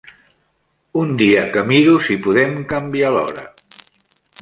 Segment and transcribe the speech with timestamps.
[1.01, 3.49] Un dia que miro si podem canviar l'hora.